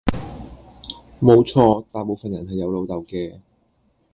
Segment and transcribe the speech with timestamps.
[1.21, 3.37] 冇錯，大部份人係有老豆嘅